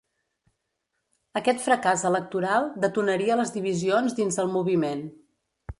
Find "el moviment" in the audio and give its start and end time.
4.45-5.11